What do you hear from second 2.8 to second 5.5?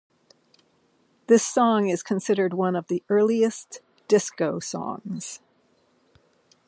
the earliest disco songs.